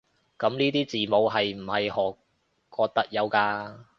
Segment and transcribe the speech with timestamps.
[0.39, 2.17] 噉呢啲字母係唔係俄
[2.71, 3.85] 國特有㗎？